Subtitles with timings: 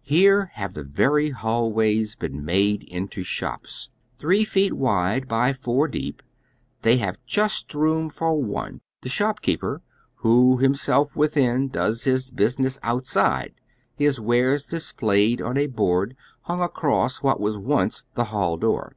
[0.00, 3.90] Here have the very hallways been made into shops.
[4.16, 6.22] Three feet wide by four deep,
[6.80, 9.82] they lia^e jnst room for one, the shop keeper,
[10.24, 13.52] who, himself within, does his business outside,
[13.94, 18.96] his wares displayed on a board hung across wliat was once the liall door.